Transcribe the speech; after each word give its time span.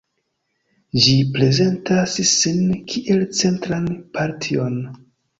Ĝi 1.01 1.11
prezentas 1.33 2.15
sin 2.29 2.63
kiel 2.93 3.21
centran 3.41 3.85
partion. 4.17 4.81